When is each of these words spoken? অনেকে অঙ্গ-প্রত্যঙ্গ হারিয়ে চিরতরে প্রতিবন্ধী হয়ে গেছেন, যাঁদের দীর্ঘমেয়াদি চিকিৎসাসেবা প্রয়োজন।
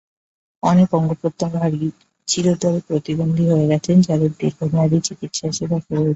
অনেকে 0.63 0.93
অঙ্গ-প্রত্যঙ্গ 0.95 1.53
হারিয়ে 1.55 1.89
চিরতরে 2.27 2.79
প্রতিবন্ধী 2.87 3.45
হয়ে 3.51 3.69
গেছেন, 3.71 3.97
যাঁদের 4.01 4.31
দীর্ঘমেয়াদি 4.39 4.97
চিকিৎসাসেবা 5.07 5.77
প্রয়োজন। 5.79 6.09